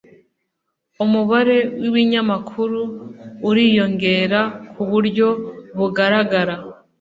umubare 1.03 1.57
w'ibinyamakuru 1.81 2.79
uriyongera 3.49 4.41
ku 4.73 4.81
buryo 4.89 5.27
bugaragara 5.77 6.55